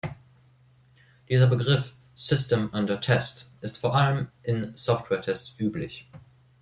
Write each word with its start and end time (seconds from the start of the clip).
Dieser 1.29 1.45
Begriff 1.45 1.93
"System 2.15 2.71
Under 2.73 2.99
Test" 2.99 3.51
ist 3.61 3.77
vor 3.77 3.95
allem 3.95 4.29
in 4.41 4.71
Software-Tests 4.73 5.59
üblich. 5.59 6.09